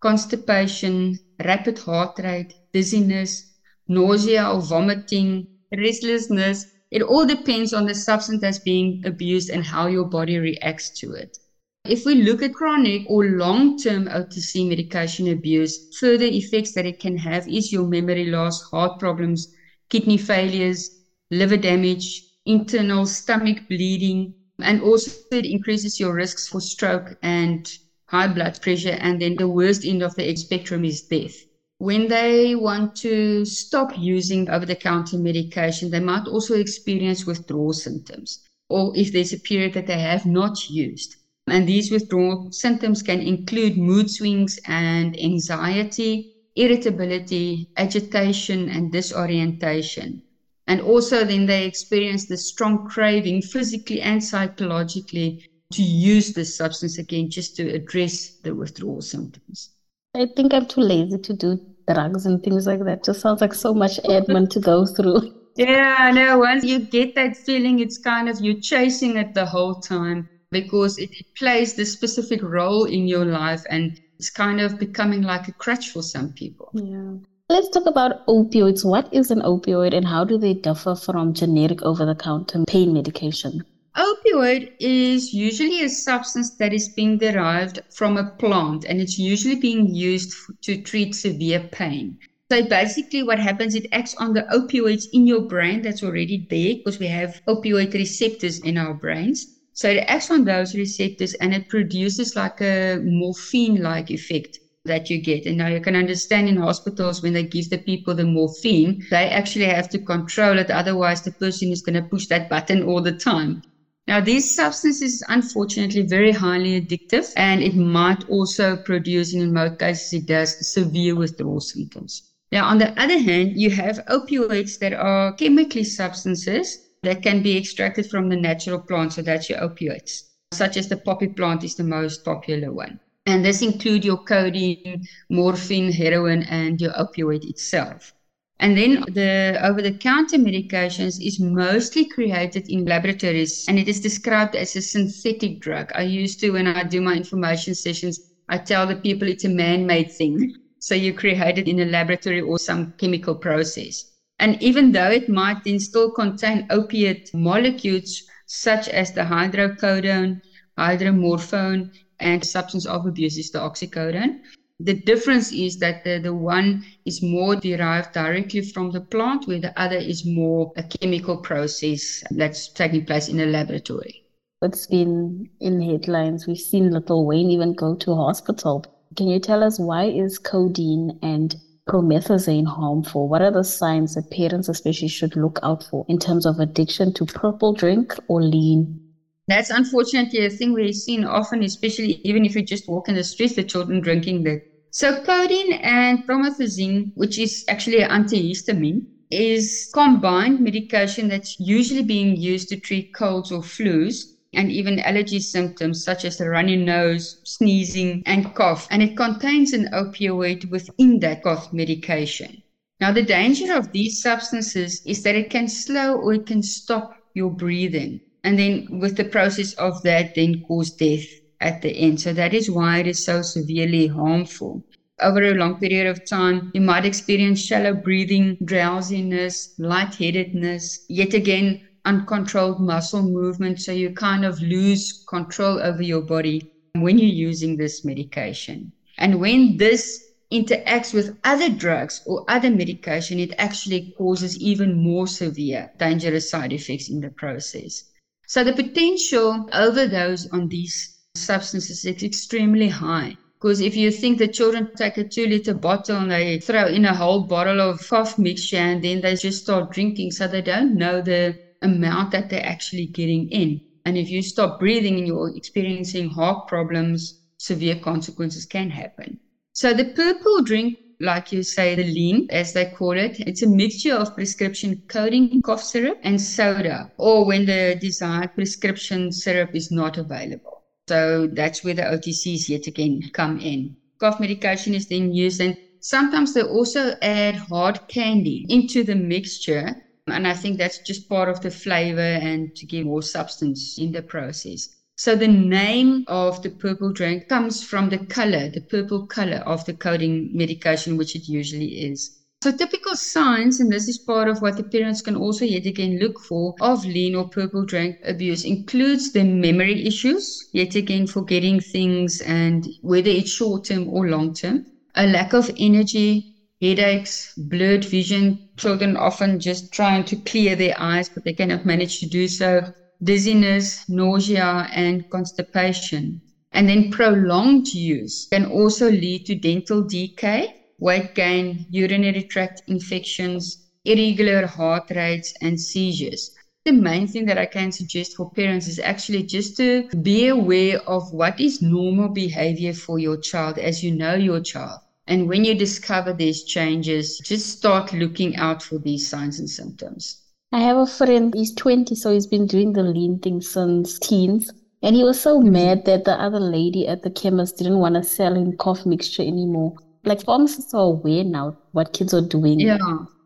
constipation, 0.00 1.18
rapid 1.44 1.78
heart 1.80 2.18
rate, 2.18 2.52
dizziness, 2.72 3.44
nausea 3.88 4.48
or 4.50 4.60
vomiting, 4.60 5.46
restlessness. 5.76 6.64
It 6.90 7.02
all 7.02 7.26
depends 7.26 7.72
on 7.72 7.86
the 7.86 7.94
substance 7.94 8.40
that's 8.40 8.58
being 8.58 9.02
abused 9.04 9.50
and 9.50 9.64
how 9.64 9.86
your 9.86 10.08
body 10.08 10.38
reacts 10.38 10.90
to 11.00 11.12
it. 11.12 11.38
If 11.84 12.04
we 12.04 12.14
look 12.16 12.42
at 12.42 12.52
chronic 12.52 13.02
or 13.08 13.24
long 13.24 13.78
term 13.78 14.06
OTC 14.08 14.68
medication 14.68 15.28
abuse, 15.28 15.86
further 15.98 16.26
effects 16.26 16.72
that 16.74 16.86
it 16.86 17.00
can 17.00 17.16
have 17.18 17.48
is 17.48 17.72
your 17.72 17.86
memory 17.86 18.26
loss, 18.26 18.60
heart 18.70 18.98
problems, 18.98 19.48
kidney 19.88 20.18
failures, 20.18 20.90
liver 21.30 21.56
damage, 21.56 22.22
internal 22.44 23.06
stomach 23.06 23.58
bleeding, 23.68 24.34
and 24.60 24.82
also 24.82 25.10
it 25.30 25.46
increases 25.46 25.98
your 25.98 26.14
risks 26.14 26.48
for 26.48 26.60
stroke 26.60 27.16
and 27.22 27.66
high 28.06 28.28
blood 28.28 28.60
pressure. 28.60 28.98
And 29.00 29.20
then 29.20 29.36
the 29.36 29.48
worst 29.48 29.84
end 29.84 30.02
of 30.02 30.14
the 30.16 30.34
spectrum 30.36 30.84
is 30.84 31.02
death. 31.02 31.36
When 31.80 32.08
they 32.08 32.54
want 32.54 32.94
to 32.96 33.46
stop 33.46 33.96
using 33.96 34.50
over 34.50 34.66
the 34.66 34.76
counter 34.76 35.16
medication, 35.16 35.90
they 35.90 35.98
might 35.98 36.28
also 36.28 36.54
experience 36.54 37.24
withdrawal 37.24 37.72
symptoms, 37.72 38.38
or 38.68 38.94
if 38.94 39.14
there's 39.14 39.32
a 39.32 39.40
period 39.40 39.72
that 39.72 39.86
they 39.86 39.98
have 39.98 40.26
not 40.26 40.68
used. 40.68 41.16
And 41.46 41.66
these 41.66 41.90
withdrawal 41.90 42.48
symptoms 42.52 43.00
can 43.00 43.20
include 43.22 43.78
mood 43.78 44.10
swings 44.10 44.58
and 44.66 45.18
anxiety, 45.18 46.28
irritability, 46.54 47.66
agitation, 47.78 48.68
and 48.68 48.92
disorientation. 48.92 50.20
And 50.66 50.82
also, 50.82 51.24
then 51.24 51.46
they 51.46 51.64
experience 51.64 52.26
the 52.26 52.36
strong 52.36 52.86
craving 52.90 53.40
physically 53.40 54.02
and 54.02 54.22
psychologically 54.22 55.42
to 55.72 55.82
use 55.82 56.34
this 56.34 56.58
substance 56.58 56.98
again 56.98 57.30
just 57.30 57.56
to 57.56 57.70
address 57.70 58.34
the 58.42 58.54
withdrawal 58.54 59.00
symptoms. 59.00 59.70
I 60.14 60.26
think 60.34 60.52
I'm 60.52 60.66
too 60.66 60.80
lazy 60.80 61.18
to 61.18 61.32
do 61.32 61.60
drugs 61.86 62.26
and 62.26 62.42
things 62.42 62.66
like 62.66 62.84
that. 62.84 63.04
Just 63.04 63.20
sounds 63.20 63.40
like 63.40 63.54
so 63.54 63.72
much 63.72 63.98
admin 64.04 64.50
to 64.50 64.60
go 64.60 64.86
through. 64.86 65.20
Yeah, 65.56 65.96
I 65.98 66.12
know. 66.12 66.38
Once 66.38 66.64
you 66.64 66.78
get 66.78 67.16
that 67.16 67.36
feeling, 67.36 67.80
it's 67.80 67.98
kind 67.98 68.28
of 68.28 68.40
you're 68.40 68.60
chasing 68.62 69.16
it 69.16 69.34
the 69.34 69.44
whole 69.44 69.74
time 69.74 70.28
because 70.50 70.96
it, 70.96 71.10
plays 71.36 71.74
this 71.74 71.92
specific 71.92 72.40
role 72.42 72.84
in 72.84 73.08
your 73.08 73.24
life 73.24 73.60
and 73.68 74.00
it's 74.18 74.30
kind 74.30 74.60
of 74.60 74.78
becoming 74.78 75.22
like 75.22 75.48
a 75.48 75.52
crutch 75.52 75.90
for 75.90 76.02
some 76.02 76.32
people. 76.34 76.70
Yeah. 76.72 77.16
Let's 77.50 77.68
talk 77.68 77.86
about 77.86 78.24
opioids. 78.28 78.84
What 78.84 79.12
is 79.12 79.32
an 79.32 79.40
opioid 79.40 79.92
and 79.92 80.06
how 80.06 80.24
do 80.24 80.38
they 80.38 80.54
differ 80.54 80.94
from 80.94 81.34
generic 81.34 81.82
over 81.82 82.06
the 82.06 82.14
counter 82.14 82.64
pain 82.66 82.94
medication? 82.94 83.62
Opioid 83.96 84.72
is 84.78 85.34
usually 85.34 85.82
a 85.82 85.88
substance 85.88 86.54
that 86.56 86.72
is 86.72 86.88
being 86.90 87.18
derived 87.18 87.80
from 87.90 88.16
a 88.16 88.30
plant 88.38 88.84
and 88.84 89.00
it's 89.00 89.18
usually 89.18 89.56
being 89.56 89.92
used 89.92 90.32
to 90.62 90.80
treat 90.80 91.14
severe 91.14 91.68
pain. 91.72 92.16
So 92.52 92.64
basically 92.64 93.24
what 93.24 93.40
happens, 93.40 93.74
it 93.74 93.88
acts 93.90 94.14
on 94.14 94.32
the 94.32 94.42
opioids 94.52 95.04
in 95.12 95.26
your 95.26 95.40
brain 95.40 95.82
that's 95.82 96.04
already 96.04 96.46
there 96.48 96.76
because 96.76 97.00
we 97.00 97.08
have 97.08 97.40
opioid 97.48 97.92
receptors 97.94 98.60
in 98.60 98.78
our 98.78 98.94
brains. 98.94 99.58
So 99.72 99.88
it 99.88 100.04
acts 100.06 100.30
on 100.30 100.44
those 100.44 100.74
receptors 100.74 101.34
and 101.34 101.52
it 101.52 101.68
produces 101.68 102.36
like 102.36 102.60
a 102.60 103.00
morphine-like 103.02 104.10
effect 104.10 104.60
that 104.84 105.10
you 105.10 105.20
get. 105.20 105.46
And 105.46 105.58
now 105.58 105.66
you 105.66 105.80
can 105.80 105.96
understand 105.96 106.48
in 106.48 106.56
hospitals 106.56 107.22
when 107.22 107.32
they 107.32 107.44
give 107.44 107.70
the 107.70 107.78
people 107.78 108.14
the 108.14 108.24
morphine, 108.24 109.04
they 109.10 109.28
actually 109.30 109.66
have 109.66 109.88
to 109.90 109.98
control 109.98 110.58
it. 110.58 110.70
Otherwise, 110.70 111.22
the 111.22 111.32
person 111.32 111.72
is 111.72 111.82
going 111.82 112.00
to 112.00 112.08
push 112.08 112.26
that 112.28 112.48
button 112.48 112.84
all 112.84 113.02
the 113.02 113.12
time. 113.12 113.62
Now, 114.10 114.20
these 114.20 114.56
substances, 114.56 115.02
is 115.02 115.24
unfortunately, 115.28 116.02
very 116.02 116.32
highly 116.32 116.80
addictive, 116.80 117.32
and 117.36 117.62
it 117.62 117.76
might 117.76 118.28
also 118.28 118.76
produce, 118.78 119.32
in 119.34 119.52
most 119.52 119.78
cases, 119.78 120.12
it 120.12 120.26
does 120.26 120.68
severe 120.68 121.14
withdrawal 121.14 121.60
symptoms. 121.60 122.24
Now, 122.50 122.64
on 122.64 122.78
the 122.78 122.90
other 123.00 123.18
hand, 123.18 123.52
you 123.54 123.70
have 123.70 124.04
opioids 124.06 124.80
that 124.80 124.94
are 124.94 125.32
chemically 125.34 125.84
substances 125.84 126.76
that 127.04 127.22
can 127.22 127.40
be 127.40 127.56
extracted 127.56 128.10
from 128.10 128.28
the 128.28 128.34
natural 128.34 128.80
plant. 128.80 129.12
So 129.12 129.22
that's 129.22 129.48
your 129.48 129.60
opioids, 129.60 130.24
such 130.52 130.76
as 130.76 130.88
the 130.88 130.96
poppy 130.96 131.28
plant 131.28 131.62
is 131.62 131.76
the 131.76 131.84
most 131.84 132.24
popular 132.24 132.72
one. 132.72 132.98
And 133.26 133.44
this 133.44 133.62
include 133.62 134.04
your 134.04 134.24
codeine, 134.24 135.04
morphine, 135.30 135.92
heroin, 135.92 136.42
and 136.42 136.80
your 136.80 136.94
opioid 136.94 137.48
itself. 137.48 138.12
And 138.60 138.76
then 138.76 139.02
the 139.12 139.58
over 139.62 139.82
the 139.82 139.96
counter 139.98 140.36
medications 140.38 141.14
is 141.20 141.40
mostly 141.40 142.06
created 142.08 142.64
in 142.68 142.84
laboratories 142.84 143.64
and 143.66 143.78
it 143.78 143.88
is 143.88 144.00
described 144.00 144.54
as 144.54 144.76
a 144.76 144.82
synthetic 144.82 145.60
drug. 145.60 145.90
I 145.94 146.02
used 146.02 146.38
to, 146.40 146.50
when 146.50 146.68
I 146.68 146.84
do 146.84 147.00
my 147.00 147.16
information 147.16 147.74
sessions, 147.74 148.20
I 148.48 148.58
tell 148.58 148.86
the 148.86 148.96
people 148.96 149.28
it's 149.28 149.44
a 149.44 149.48
man 149.48 149.86
made 149.86 150.10
thing 150.12 150.52
So 150.78 150.94
you 150.94 151.12
create 151.14 151.58
it 151.58 151.68
in 151.68 151.80
a 151.80 151.86
laboratory 151.86 152.40
or 152.40 152.58
some 152.58 152.92
chemical 152.98 153.34
process. 153.34 154.04
And 154.38 154.62
even 154.62 154.92
though 154.92 155.10
it 155.10 155.28
might 155.28 155.58
then 155.64 155.78
still 155.78 156.10
contain 156.12 156.66
opiate 156.70 157.28
molecules 157.34 158.22
such 158.46 158.88
as 158.88 159.12
the 159.12 159.22
hydrocodone, 159.22 160.36
hydromorphone, 160.78 161.90
and 162.18 162.44
substance 162.44 162.86
of 162.86 163.06
abuse 163.06 163.38
is 163.38 163.50
the 163.50 163.58
oxycodone, 163.58 164.34
the 164.82 164.94
difference 164.94 165.52
is 165.52 165.78
that 165.78 166.04
the, 166.04 166.18
the 166.18 166.34
one 166.34 166.84
is 167.04 167.22
more 167.22 167.56
derived 167.56 168.14
directly 168.14 168.62
from 168.62 168.90
the 168.90 169.00
plant, 169.00 169.46
where 169.46 169.60
the 169.60 169.78
other 169.78 169.96
is 169.96 170.24
more 170.24 170.72
a 170.76 170.82
chemical 170.82 171.36
process 171.36 172.22
that's 172.30 172.68
taking 172.68 173.04
place 173.04 173.28
in 173.28 173.40
a 173.40 173.46
laboratory. 173.46 174.24
It's 174.62 174.86
been 174.86 175.48
in 175.60 175.82
headlines. 175.82 176.46
We've 176.46 176.58
seen 176.58 176.90
Lil 176.90 177.26
Wayne 177.26 177.50
even 177.50 177.74
go 177.74 177.94
to 177.96 178.14
hospital. 178.14 178.84
Can 179.16 179.28
you 179.28 179.38
tell 179.38 179.62
us 179.62 179.78
why 179.78 180.04
is 180.04 180.38
codeine 180.38 181.18
and 181.22 181.56
promethazine 181.86 182.66
harmful? 182.66 183.28
What 183.28 183.42
are 183.42 183.50
the 183.50 183.64
signs 183.64 184.14
that 184.14 184.30
parents 184.30 184.68
especially 184.68 185.08
should 185.08 185.36
look 185.36 185.58
out 185.62 185.84
for 185.84 186.06
in 186.08 186.18
terms 186.18 186.46
of 186.46 186.58
addiction 186.58 187.12
to 187.14 187.26
purple 187.26 187.74
drink 187.74 188.14
or 188.28 188.42
lean? 188.42 189.00
That's 189.48 189.70
unfortunately 189.70 190.44
a 190.46 190.50
thing 190.50 190.72
we've 190.72 190.94
seen 190.94 191.24
often, 191.24 191.62
especially 191.64 192.20
even 192.22 192.44
if 192.44 192.54
you 192.54 192.62
just 192.62 192.88
walk 192.88 193.08
in 193.08 193.16
the 193.16 193.24
streets, 193.24 193.56
the 193.56 193.64
children 193.64 194.00
drinking 194.00 194.44
the 194.44 194.62
so 194.90 195.22
codeine 195.22 195.72
and 195.74 196.18
promethazine, 196.26 197.10
which 197.14 197.38
is 197.38 197.64
actually 197.68 198.02
an 198.02 198.10
antihistamine, 198.10 199.06
is 199.30 199.88
combined 199.94 200.60
medication 200.60 201.28
that's 201.28 201.56
usually 201.58 202.02
being 202.02 202.36
used 202.36 202.68
to 202.68 202.80
treat 202.80 203.12
colds 203.12 203.50
or 203.52 203.62
flus 203.62 204.26
and 204.52 204.70
even 204.72 204.98
allergy 205.00 205.38
symptoms 205.40 206.02
such 206.02 206.24
as 206.24 206.40
a 206.40 206.48
runny 206.48 206.76
nose, 206.76 207.38
sneezing, 207.44 208.22
and 208.26 208.54
cough. 208.54 208.86
And 208.90 209.02
it 209.02 209.16
contains 209.16 209.72
an 209.72 209.88
opioid 209.92 210.68
within 210.70 211.20
that 211.20 211.42
cough 211.42 211.72
medication. 211.72 212.62
Now, 213.00 213.12
the 213.12 213.22
danger 213.22 213.72
of 213.76 213.86
these 213.92 214.20
substances 214.20 215.00
is 215.06 215.22
that 215.22 215.36
it 215.36 215.50
can 215.50 215.68
slow 215.68 216.16
or 216.16 216.34
it 216.34 216.46
can 216.46 216.62
stop 216.62 217.10
your 217.34 217.50
breathing. 217.50 218.20
And 218.42 218.58
then, 218.58 218.86
with 219.00 219.16
the 219.16 219.24
process 219.24 219.72
of 219.74 220.02
that, 220.02 220.34
then 220.34 220.60
cause 220.66 220.90
death 220.92 221.26
at 221.60 221.82
the 221.82 221.90
end. 221.90 222.20
So 222.20 222.32
that 222.32 222.54
is 222.54 222.70
why 222.70 222.98
it 222.98 223.06
is 223.06 223.24
so 223.24 223.42
severely 223.42 224.06
harmful. 224.06 224.82
Over 225.20 225.42
a 225.42 225.54
long 225.54 225.78
period 225.78 226.06
of 226.06 226.24
time, 226.24 226.70
you 226.74 226.80
might 226.80 227.04
experience 227.04 227.60
shallow 227.60 227.92
breathing, 227.94 228.56
drowsiness, 228.64 229.74
lightheadedness, 229.78 231.04
yet 231.08 231.34
again, 231.34 231.82
uncontrolled 232.06 232.80
muscle 232.80 233.22
movement. 233.22 233.80
So 233.80 233.92
you 233.92 234.14
kind 234.14 234.44
of 234.44 234.60
lose 234.62 235.24
control 235.28 235.78
over 235.80 236.02
your 236.02 236.22
body 236.22 236.62
when 236.94 237.18
you're 237.18 237.28
using 237.28 237.76
this 237.76 238.04
medication. 238.04 238.92
And 239.18 239.40
when 239.40 239.76
this 239.76 240.18
interacts 240.50 241.12
with 241.12 241.36
other 241.44 241.68
drugs 241.68 242.22
or 242.26 242.44
other 242.48 242.70
medication, 242.70 243.38
it 243.38 243.52
actually 243.58 244.14
causes 244.16 244.58
even 244.58 244.96
more 244.96 245.26
severe 245.26 245.90
dangerous 245.98 246.50
side 246.50 246.72
effects 246.72 247.10
in 247.10 247.20
the 247.20 247.30
process. 247.30 248.04
So 248.46 248.64
the 248.64 248.72
potential 248.72 249.68
overdose 249.72 250.48
on 250.50 250.68
these 250.68 251.19
substances 251.34 252.04
is 252.04 252.22
extremely 252.22 252.88
high. 252.88 253.34
Because 253.60 253.80
if 253.80 253.94
you 253.94 254.10
think 254.10 254.38
the 254.38 254.48
children 254.48 254.88
take 254.96 255.18
a 255.18 255.28
two 255.28 255.46
liter 255.46 255.74
bottle 255.74 256.16
and 256.16 256.30
they 256.30 256.58
throw 256.60 256.86
in 256.86 257.04
a 257.04 257.14
whole 257.14 257.46
bottle 257.46 257.80
of 257.80 258.00
cough 258.08 258.38
mixture 258.38 258.78
and 258.78 259.02
then 259.02 259.20
they 259.20 259.34
just 259.34 259.62
start 259.62 259.92
drinking, 259.92 260.30
so 260.30 260.48
they 260.48 260.62
don't 260.62 260.94
know 260.94 261.20
the 261.20 261.54
amount 261.82 262.30
that 262.30 262.48
they're 262.48 262.64
actually 262.64 263.06
getting 263.08 263.48
in. 263.50 263.78
And 264.06 264.16
if 264.16 264.30
you 264.30 264.42
stop 264.42 264.80
breathing 264.80 265.18
and 265.18 265.26
you're 265.26 265.54
experiencing 265.54 266.30
heart 266.30 266.68
problems, 266.68 267.38
severe 267.58 267.96
consequences 267.96 268.64
can 268.64 268.88
happen. 268.88 269.38
So 269.74 269.92
the 269.92 270.06
purple 270.06 270.62
drink, 270.62 270.96
like 271.20 271.52
you 271.52 271.62
say, 271.62 271.94
the 271.94 272.04
lean, 272.04 272.46
as 272.48 272.72
they 272.72 272.86
call 272.86 273.12
it, 273.12 273.36
it's 273.40 273.62
a 273.62 273.68
mixture 273.68 274.14
of 274.14 274.34
prescription 274.34 275.02
cough 275.06 275.82
syrup 275.82 276.18
and 276.22 276.40
soda, 276.40 277.10
or 277.18 277.46
when 277.46 277.66
the 277.66 277.98
desired 278.00 278.48
prescription 278.54 279.30
syrup 279.30 279.74
is 279.74 279.90
not 279.90 280.16
available. 280.16 280.79
So 281.10 281.48
that's 281.52 281.82
where 281.82 281.94
the 281.94 282.02
OTCs 282.08 282.68
yet 282.68 282.86
again 282.86 283.20
come 283.32 283.58
in. 283.58 283.96
Cough 284.20 284.38
medication 284.40 284.94
is 284.94 285.06
then 285.06 285.32
used, 285.32 285.60
and 285.60 285.74
sometimes 286.00 286.54
they 286.54 286.62
also 286.62 287.14
add 287.22 287.56
hard 287.56 287.98
candy 288.08 288.64
into 288.68 289.02
the 289.02 289.16
mixture. 289.16 289.88
And 290.26 290.46
I 290.46 290.54
think 290.54 290.78
that's 290.78 291.00
just 291.00 291.28
part 291.28 291.48
of 291.48 291.60
the 291.60 291.70
flavor 291.70 292.20
and 292.20 292.74
to 292.76 292.86
give 292.86 293.04
more 293.06 293.22
substance 293.22 293.96
in 293.98 294.12
the 294.12 294.22
process. 294.22 294.88
So 295.16 295.34
the 295.34 295.48
name 295.48 296.22
of 296.28 296.62
the 296.62 296.70
purple 296.70 297.12
drink 297.12 297.48
comes 297.48 297.82
from 297.82 298.08
the 298.08 298.24
color, 298.26 298.68
the 298.68 298.82
purple 298.88 299.26
color 299.26 299.62
of 299.66 299.84
the 299.86 299.94
codeine 299.94 300.50
medication, 300.52 301.16
which 301.16 301.34
it 301.34 301.48
usually 301.48 301.92
is. 302.10 302.30
So 302.62 302.70
typical 302.72 303.16
signs, 303.16 303.80
and 303.80 303.90
this 303.92 304.08
is 304.08 304.18
part 304.18 304.48
of 304.48 304.62
what 304.62 304.76
the 304.78 304.84
parents 304.84 305.20
can 305.20 305.36
also 305.36 305.64
yet 305.66 305.84
again 305.84 306.18
look 306.18 306.38
for 306.48 306.74
of 306.80 307.04
lean 307.04 307.34
or 307.34 307.48
purple 307.50 307.84
drink 307.84 308.16
abuse, 308.22 308.64
includes 308.64 309.30
the 309.32 309.44
memory 309.44 310.06
issues, 310.06 310.58
yet 310.72 310.94
again 310.94 311.26
forgetting 311.26 311.80
things 311.80 312.40
and 312.40 312.86
whether 313.02 313.28
it's 313.28 313.50
short 313.50 313.84
term 313.84 314.08
or 314.08 314.26
long 314.28 314.54
term, 314.54 314.84
a 315.14 315.26
lack 315.26 315.52
of 315.52 315.70
energy, 315.78 316.46
headaches, 316.80 317.52
blurred 317.58 318.06
vision, 318.06 318.58
children 318.78 319.16
often 319.18 319.58
just 319.58 319.90
trying 319.92 320.24
to 320.24 320.36
clear 320.36 320.74
their 320.76 320.94
eyes, 320.98 321.28
but 321.34 321.44
they 321.44 321.52
cannot 321.52 321.84
manage 321.84 322.20
to 322.20 322.26
do 322.26 322.48
so, 322.48 322.82
dizziness, 323.22 324.02
nausea, 324.08 324.88
and 324.92 325.28
constipation. 325.30 326.40
And 326.72 326.88
then 326.88 327.10
prolonged 327.10 327.92
use 327.92 328.46
can 328.50 328.64
also 328.64 329.10
lead 329.10 329.44
to 329.46 329.54
dental 329.58 330.06
decay 330.06 330.68
weight 331.00 331.34
gain, 331.34 331.86
urinary 331.88 332.42
tract 332.42 332.82
infections, 332.86 333.88
irregular 334.04 334.66
heart 334.66 335.10
rates, 335.10 335.54
and 335.62 335.80
seizures. 335.80 336.54
The 336.84 336.92
main 336.92 337.26
thing 337.26 337.46
that 337.46 337.56
I 337.56 337.66
can 337.66 337.90
suggest 337.90 338.36
for 338.36 338.50
parents 338.50 338.86
is 338.86 338.98
actually 338.98 339.44
just 339.44 339.78
to 339.78 340.08
be 340.22 340.48
aware 340.48 341.00
of 341.08 341.32
what 341.32 341.58
is 341.58 341.80
normal 341.80 342.28
behavior 342.28 342.92
for 342.92 343.18
your 343.18 343.38
child 343.38 343.78
as 343.78 344.04
you 344.04 344.12
know 344.12 344.34
your 344.34 344.60
child. 344.60 345.00
And 345.26 345.48
when 345.48 345.64
you 345.64 345.74
discover 345.74 346.34
these 346.34 346.64
changes, 346.64 347.38
just 347.38 347.70
start 347.70 348.12
looking 348.12 348.56
out 348.56 348.82
for 348.82 348.98
these 348.98 349.26
signs 349.26 349.58
and 349.58 349.70
symptoms. 349.70 350.42
I 350.72 350.80
have 350.80 350.98
a 350.98 351.06
friend, 351.06 351.54
he's 351.54 351.74
20, 351.74 352.14
so 352.14 352.32
he's 352.32 352.46
been 352.46 352.66
doing 352.66 352.92
the 352.92 353.02
lean 353.02 353.38
thing 353.38 353.62
since 353.62 354.18
teens. 354.18 354.70
And 355.02 355.16
he 355.16 355.24
was 355.24 355.40
so 355.40 355.60
mad 355.60 356.04
that 356.04 356.24
the 356.24 356.38
other 356.38 356.60
lady 356.60 357.08
at 357.08 357.22
the 357.22 357.30
chemist 357.30 357.78
didn't 357.78 358.00
want 358.00 358.16
to 358.16 358.22
sell 358.22 358.54
him 358.54 358.76
cough 358.76 359.06
mixture 359.06 359.42
anymore 359.42 359.94
like 360.24 360.42
pharmacists 360.44 360.94
are 360.94 361.06
aware 361.06 361.44
now 361.44 361.76
what 361.92 362.12
kids 362.12 362.34
are 362.34 362.46
doing. 362.46 362.80
Yeah. 362.80 362.98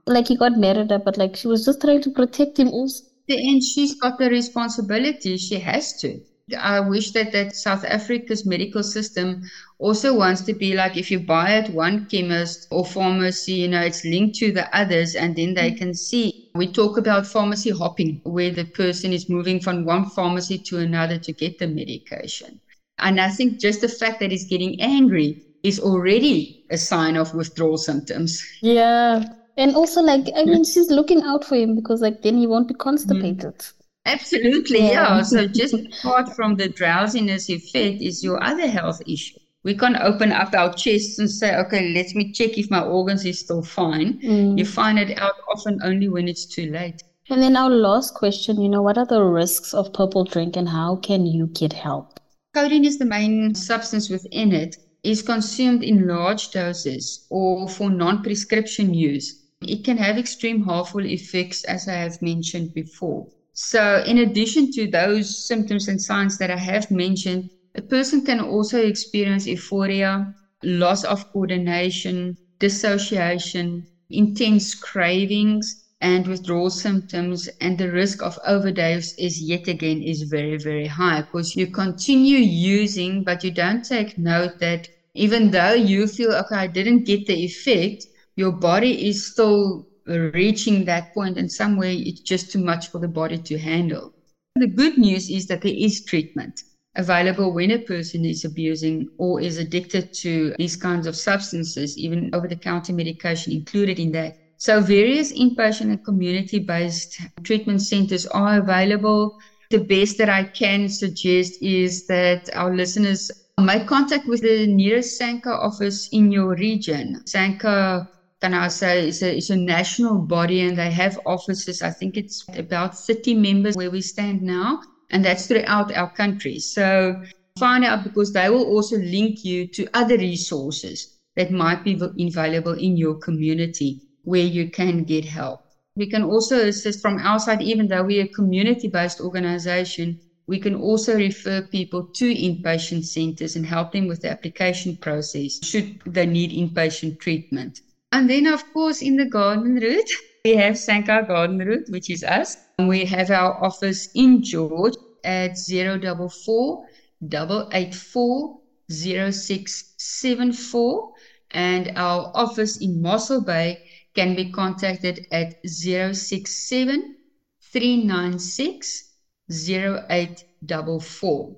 Like 0.07 0.28
he 0.28 0.37
got 0.37 0.59
married 0.59 0.93
up, 0.93 1.04
but 1.04 1.16
like 1.16 1.37
she 1.37 1.49
was 1.49 1.64
just 1.64 1.81
trying 1.81 2.02
to 2.02 2.11
protect 2.11 2.59
him 2.59 2.69
also. 2.69 3.04
And 3.28 3.62
she's 3.62 3.95
got 3.95 4.19
the 4.19 4.28
responsibility. 4.28 5.38
She 5.38 5.59
has 5.59 5.99
to. 6.00 6.21
I 6.59 6.81
wish 6.81 7.12
that 7.12 7.33
that 7.33 7.57
South 7.57 7.87
Africa's 7.87 8.45
medical 8.45 8.83
system 8.83 9.45
also 9.78 10.14
wants 10.14 10.43
to 10.43 10.52
be 10.52 10.75
like 10.75 10.95
if 10.95 11.11
you 11.11 11.21
buy 11.21 11.52
at 11.52 11.71
one 11.71 12.04
chemist 12.04 12.69
or 12.71 12.85
pharmacy, 12.85 13.54
you 13.54 13.69
know, 13.69 13.81
it's 13.81 14.04
linked 14.04 14.37
to 14.37 14.52
the 14.52 14.69
others 14.76 15.14
and 15.14 15.35
then 15.35 15.54
they 15.54 15.71
mm. 15.71 15.78
can 15.78 15.95
see. 15.95 16.50
We 16.54 16.71
talk 16.71 16.99
about 16.99 17.26
pharmacy 17.26 17.71
hopping, 17.71 18.21
where 18.25 18.50
the 18.50 18.66
person 18.66 19.14
is 19.14 19.31
moving 19.31 19.59
from 19.59 19.87
one 19.87 20.11
pharmacy 20.11 20.59
to 20.59 20.78
another 20.81 21.19
to 21.19 21.33
get 21.33 21.59
the 21.59 21.66
medication. 21.66 22.61
And 22.99 23.19
I 23.19 23.31
think 23.31 23.59
just 23.59 23.81
the 23.81 23.88
fact 23.88 24.21
that 24.21 24.31
he's 24.31 24.47
getting 24.47 24.78
angry 24.83 25.43
is 25.64 25.80
already 25.80 26.64
a 26.71 26.76
sign 26.76 27.16
of 27.16 27.35
withdrawal 27.35 27.78
symptoms. 27.78 28.44
Yeah. 28.61 29.25
And 29.56 29.75
also, 29.75 30.02
like, 30.02 30.28
I 30.37 30.44
mean, 30.44 30.64
she's 30.64 30.90
looking 30.90 31.23
out 31.23 31.44
for 31.44 31.56
him 31.56 31.75
because, 31.75 32.02
like, 32.02 32.23
then 32.23 32.37
he 32.37 32.47
won't 32.47 32.68
be 32.68 32.75
constipated. 32.75 33.59
Mm. 33.59 33.73
Absolutely, 34.06 34.80
yeah. 34.80 35.16
yeah. 35.16 35.23
so, 35.23 35.47
just 35.47 35.75
apart 36.02 36.35
from 36.37 36.56
the 36.56 36.68
drowsiness 36.68 37.49
effect, 37.49 38.02
is 38.02 38.23
your 38.23 38.42
other 38.42 38.68
health 38.68 39.00
issue. 39.06 39.38
We 39.62 39.75
can't 39.75 39.97
open 39.97 40.30
up 40.33 40.52
our 40.52 40.75
chests 40.75 41.18
and 41.18 41.30
say, 41.30 41.56
okay, 41.56 41.94
let 41.94 42.14
me 42.14 42.33
check 42.33 42.59
if 42.59 42.71
my 42.71 42.83
organs 42.83 43.25
is 43.25 43.38
still 43.38 43.62
fine. 43.62 44.21
Mm. 44.21 44.59
You 44.59 44.66
find 44.66 44.99
it 44.99 45.16
out 45.18 45.35
often 45.50 45.80
only 45.83 46.09
when 46.09 46.28
it's 46.28 46.44
too 46.44 46.71
late. 46.71 47.02
And 47.30 47.40
then 47.40 47.56
our 47.56 47.71
last 47.71 48.12
question, 48.12 48.61
you 48.61 48.68
know, 48.68 48.83
what 48.83 48.99
are 48.99 49.06
the 49.06 49.23
risks 49.23 49.73
of 49.73 49.94
purple 49.94 50.25
drink 50.25 50.56
and 50.56 50.68
how 50.68 50.97
can 50.97 51.25
you 51.25 51.47
get 51.47 51.73
help? 51.73 52.21
Codeine 52.54 52.85
is 52.85 52.99
the 52.99 53.06
main 53.06 53.54
substance 53.54 54.11
within 54.11 54.52
it 54.52 54.76
is 55.04 55.23
consumed 55.23 55.84
in 55.84 56.06
large 56.08 56.49
doses 56.50 57.25
or 57.30 57.68
for 57.68 57.90
non 57.90 58.23
prescription 58.23 58.94
use, 58.94 59.37
it 59.62 59.84
can 59.84 59.99
have 59.99 60.18
extreme 60.18 60.62
harmful 60.62 61.04
effects, 61.06 61.62
as 61.64 61.87
I 61.87 61.94
have 61.94 62.16
mentioned 62.23 62.73
before. 62.75 63.28
So, 63.52 64.02
in 64.06 64.18
addition 64.18 64.70
to 64.73 64.88
those 64.88 65.46
symptoms 65.46 65.88
and 65.88 66.00
signs 66.00 66.38
that 66.38 66.50
I 66.50 66.56
have 66.56 66.90
mentioned, 66.90 67.50
a 67.75 67.82
person 67.82 68.25
can 68.25 68.40
also 68.40 68.80
experience 68.80 69.46
euphoria, 69.46 70.25
loss 70.62 71.04
of 71.04 71.23
coordination, 71.32 72.37
dissociation, 72.58 73.87
intense 74.11 74.75
cravings, 74.75 75.76
and 76.00 76.26
withdrawal 76.26 76.70
symptoms 76.70 77.49
and 77.61 77.78
the 77.78 77.90
risk 77.90 78.23
of 78.23 78.38
overdose 78.46 79.12
is 79.16 79.40
yet 79.40 79.68
again 79.68 80.02
is 80.02 80.23
very 80.30 80.58
very 80.58 80.87
high 80.87 81.20
because 81.23 81.54
you 81.54 81.66
continue 81.70 82.38
using 82.38 83.23
but 83.23 83.42
you 83.42 83.50
don't 83.50 83.84
take 83.84 84.12
note 84.18 84.50
that 84.61 84.87
Even 85.14 85.50
though 85.50 85.75
you 85.75 86.06
feel, 86.06 86.33
okay, 86.33 86.56
I 86.56 86.66
didn't 86.66 87.06
get 87.06 87.26
the 87.26 87.44
effect, 87.44 88.06
your 88.37 88.52
body 88.52 89.09
is 89.09 89.30
still 89.30 89.87
reaching 90.06 90.85
that 90.85 91.14
point, 91.14 91.38
and 91.38 91.50
somewhere 91.50 91.92
it's 91.92 92.21
just 92.21 92.50
too 92.50 92.59
much 92.59 92.88
for 92.88 93.00
the 93.00 93.09
body 93.09 93.38
to 93.38 93.59
handle. 93.59 94.12
The 94.56 94.66
good 94.66 94.99
news 94.99 95.30
is 95.30 95.47
that 95.47 95.62
there 95.62 95.75
is 95.75 96.02
treatment 96.04 96.61
available 96.97 97.52
when 97.52 97.71
a 97.73 97.78
person 97.78 98.25
is 98.25 98.44
abusing 98.44 99.09
or 99.18 99.40
is 99.40 99.59
addicted 99.59 100.12
to 100.21 100.54
these 100.59 100.76
kinds 100.76 101.06
of 101.06 101.16
substances, 101.16 101.97
even 101.99 102.30
over 102.33 102.47
the 102.47 102.56
counter 102.56 102.92
medication 102.92 103.52
included 103.52 103.99
in 103.99 104.12
that. 104.12 104.35
So, 104.59 104.80
various 104.80 105.33
inpatient 105.33 105.90
and 105.90 106.04
community 106.04 106.61
based 106.61 107.21
treatment 107.42 107.83
centers 107.83 108.26
are 108.26 108.59
available. 108.59 109.37
The 109.71 109.78
best 109.85 110.18
that 110.18 110.28
I 110.28 110.44
can 110.44 110.88
suggest 110.88 111.59
is 111.61 112.06
that 112.06 112.49
our 112.54 112.75
listeners 112.75 113.30
make 113.61 113.87
contact 113.87 114.26
with 114.26 114.42
the 114.42 114.66
nearest 114.66 115.20
SANCA 115.20 115.46
office 115.46 116.08
in 116.12 116.32
your 116.32 116.54
region. 116.54 117.20
SANCA 117.26 118.06
can 118.40 118.52
I 118.52 118.68
say 118.68 119.08
is 119.08 119.23
a, 119.23 119.37
is 119.37 119.50
a 119.50 119.56
national 119.56 120.18
body 120.26 120.61
and 120.61 120.76
they 120.76 120.90
have 120.90 121.18
offices. 121.25 121.80
I 121.80 121.90
think 121.90 122.16
it's 122.16 122.44
about 122.54 122.94
30 122.94 123.34
members 123.37 123.75
where 123.75 123.90
we 123.90 124.00
stand 124.00 124.42
now 124.42 124.80
and 125.11 125.25
that's 125.25 125.46
throughout 125.46 125.94
our 125.94 126.11
country. 126.12 126.58
So 126.58 127.14
find 127.58 127.84
out 127.84 128.04
because 128.04 128.32
they 128.32 128.50
will 128.50 128.66
also 128.66 128.99
link 128.99 129.44
you 129.44 129.66
to 129.68 129.87
other 129.94 130.18
resources 130.18 131.16
that 131.37 131.52
might 131.52 131.84
be 131.84 131.94
available 131.94 132.75
in 132.75 132.96
your 132.96 133.14
community 133.18 134.00
where 134.25 134.44
you 134.44 134.70
can 134.70 135.04
get 135.04 135.25
help. 135.25 135.61
We 135.96 136.11
can 136.11 136.25
also 136.25 136.66
assist 136.66 137.00
from 137.00 137.18
our 137.18 137.38
side, 137.38 137.62
even 137.62 137.87
though 137.87 138.02
we're 138.02 138.25
a 138.25 138.28
community 138.28 138.88
based 138.88 139.20
organization, 139.20 140.18
we 140.46 140.58
can 140.58 140.74
also 140.74 141.16
refer 141.16 141.62
people 141.62 142.04
to 142.14 142.34
inpatient 142.34 143.04
centers 143.04 143.56
and 143.56 143.64
help 143.64 143.92
them 143.92 144.06
with 144.06 144.22
the 144.22 144.30
application 144.30 144.96
process 144.96 145.64
should 145.64 146.00
they 146.06 146.26
need 146.26 146.50
inpatient 146.50 147.18
treatment. 147.18 147.80
And 148.12 148.28
then, 148.28 148.46
of 148.46 148.62
course, 148.72 149.02
in 149.02 149.16
the 149.16 149.26
garden 149.26 149.76
route, 149.76 150.10
we 150.44 150.54
have 150.56 150.74
SANCA 150.74 151.26
Garden 151.26 151.58
Route, 151.58 151.86
which 151.88 152.10
is 152.10 152.22
us. 152.22 152.56
We 152.78 153.06
have 153.06 153.30
our 153.30 153.64
office 153.64 154.10
in 154.14 154.42
George 154.42 154.94
at 155.24 155.56
044 155.56 156.86
884 157.22 158.60
0674. 158.90 161.12
And 161.52 161.92
our 161.96 162.30
office 162.34 162.76
in 162.76 163.00
Mossel 163.00 163.40
Bay 163.40 163.82
can 164.14 164.36
be 164.36 164.52
contacted 164.52 165.26
at 165.32 165.66
067 165.66 167.16
396 167.62 169.13
0844. 169.50 171.56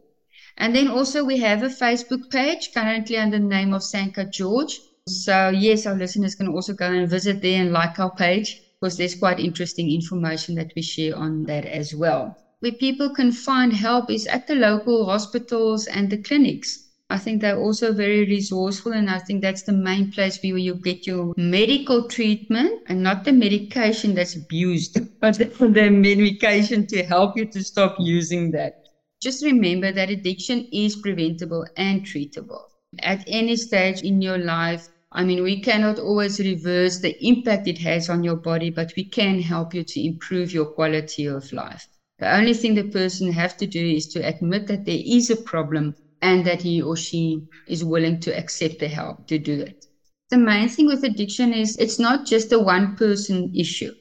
And 0.58 0.74
then 0.74 0.88
also 0.88 1.24
we 1.24 1.38
have 1.38 1.62
a 1.62 1.68
Facebook 1.68 2.30
page 2.30 2.70
currently 2.72 3.18
under 3.18 3.38
the 3.38 3.44
name 3.44 3.74
of 3.74 3.82
SANCA 3.82 4.32
George. 4.32 4.78
So 5.08 5.50
yes, 5.50 5.86
our 5.86 5.94
listeners 5.94 6.34
can 6.34 6.48
also 6.48 6.72
go 6.72 6.90
and 6.90 7.08
visit 7.08 7.42
there 7.42 7.62
and 7.62 7.72
like 7.72 7.98
our 7.98 8.14
page 8.14 8.60
because 8.80 8.96
there's 8.96 9.14
quite 9.14 9.38
interesting 9.38 9.90
information 9.90 10.54
that 10.56 10.72
we 10.74 10.82
share 10.82 11.16
on 11.16 11.44
that 11.44 11.66
as 11.66 11.94
well. 11.94 12.36
Where 12.60 12.72
people 12.72 13.10
can 13.10 13.32
find 13.32 13.72
help 13.72 14.10
is 14.10 14.26
at 14.26 14.46
the 14.46 14.54
local 14.54 15.06
hospitals 15.06 15.86
and 15.86 16.10
the 16.10 16.18
clinics. 16.18 16.85
I 17.08 17.18
think 17.18 17.40
they're 17.40 17.58
also 17.58 17.92
very 17.92 18.24
resourceful, 18.26 18.92
and 18.92 19.10
I 19.10 19.18
think 19.18 19.42
that's 19.42 19.62
the 19.62 19.72
main 19.72 20.10
place 20.10 20.38
where 20.42 20.56
you 20.56 20.74
get 20.74 21.06
your 21.06 21.32
medical 21.36 22.06
treatment 22.08 22.80
and 22.86 23.02
not 23.02 23.24
the 23.24 23.32
medication 23.32 24.14
that's 24.14 24.36
abused, 24.36 24.98
but 25.20 25.36
the 25.38 25.90
medication 25.90 26.86
to 26.88 27.02
help 27.04 27.36
you 27.36 27.46
to 27.52 27.62
stop 27.62 27.96
using 27.98 28.50
that. 28.52 28.72
Just 29.20 29.44
remember 29.44 29.92
that 29.92 30.10
addiction 30.10 30.68
is 30.72 30.96
preventable 30.96 31.64
and 31.76 32.02
treatable. 32.04 32.62
At 33.00 33.22
any 33.26 33.56
stage 33.56 34.02
in 34.02 34.20
your 34.20 34.38
life, 34.38 34.82
I 35.12 35.24
mean, 35.24 35.42
we 35.42 35.60
cannot 35.62 35.98
always 35.98 36.38
reverse 36.40 37.00
the 37.00 37.16
impact 37.20 37.68
it 37.68 37.78
has 37.78 38.08
on 38.08 38.22
your 38.24 38.36
body, 38.36 38.70
but 38.70 38.90
we 38.96 39.08
can 39.08 39.40
help 39.40 39.74
you 39.74 39.84
to 39.84 40.04
improve 40.04 40.52
your 40.52 40.66
quality 40.66 41.26
of 41.26 41.52
life. 41.52 41.86
The 42.18 42.34
only 42.34 42.54
thing 42.54 42.74
the 42.74 42.84
person 42.88 43.32
has 43.32 43.54
to 43.56 43.66
do 43.66 43.84
is 43.84 44.06
to 44.08 44.20
admit 44.26 44.66
that 44.66 44.84
there 44.84 45.00
is 45.04 45.30
a 45.30 45.36
problem 45.42 45.94
and 46.26 46.44
that 46.46 46.62
he 46.62 46.82
or 46.82 46.96
she 46.96 47.22
is 47.68 47.84
willing 47.92 48.18
to 48.20 48.30
accept 48.36 48.78
the 48.80 48.88
help 48.88 49.26
to 49.28 49.38
do 49.38 49.60
it. 49.60 49.86
The 50.30 50.38
main 50.38 50.68
thing 50.68 50.86
with 50.86 51.04
addiction 51.04 51.52
is 51.52 51.76
it's 51.76 51.98
not 51.98 52.26
just 52.26 52.52
a 52.52 52.58
one 52.58 52.96
person 52.96 53.52
issue 53.54 53.92